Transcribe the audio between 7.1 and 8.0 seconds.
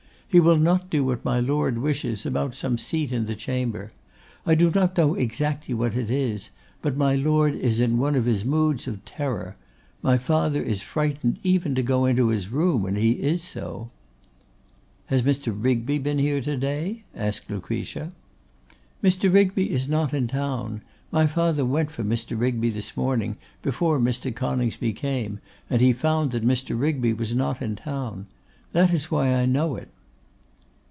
Lord is in